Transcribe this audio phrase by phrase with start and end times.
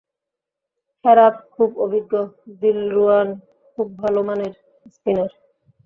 [1.05, 2.13] হেরাথ খুব অভিজ্ঞ,
[2.61, 3.27] দিলরুয়ান
[3.73, 4.53] খুব ভালো মানের
[4.93, 5.31] স্পিনার।